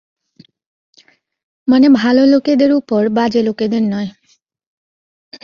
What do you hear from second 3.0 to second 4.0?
বাজে লোকেদের